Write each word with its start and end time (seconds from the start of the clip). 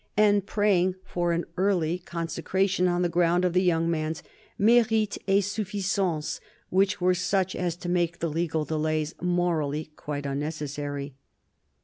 and 0.17 0.47
praying 0.47 0.95
for 1.05 1.31
an 1.31 1.45
early 1.57 1.99
con 1.99 2.25
24 2.25 2.25
CARDINAL 2.25 2.27
DE 2.27 2.27
RICHELIEU 2.27 2.35
secration 2.35 2.87
on 2.87 3.01
the 3.03 3.07
ground 3.15 3.45
of 3.45 3.53
the 3.53 3.61
young 3.61 3.87
man's" 3.87 4.23
merite 4.59 5.19
et 5.27 5.41
suffisance," 5.43 6.39
which 6.71 6.99
were 6.99 7.13
such 7.13 7.55
as 7.55 7.75
to 7.75 7.87
make 7.87 8.17
the 8.17 8.27
legal 8.27 8.65
delays 8.65 9.13
morally 9.21 9.91
quite 9.95 10.25
unnecessary. 10.25 11.13